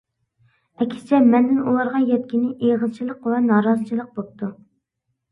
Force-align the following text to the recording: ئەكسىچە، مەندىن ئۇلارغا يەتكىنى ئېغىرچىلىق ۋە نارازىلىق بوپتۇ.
ئەكسىچە، 0.83 1.17
مەندىن 1.33 1.59
ئۇلارغا 1.71 2.01
يەتكىنى 2.11 2.49
ئېغىرچىلىق 2.69 3.27
ۋە 3.33 3.41
نارازىلىق 3.49 4.09
بوپتۇ. 4.21 4.49